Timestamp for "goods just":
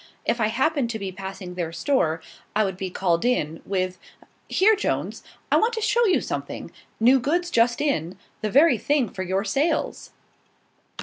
7.19-7.79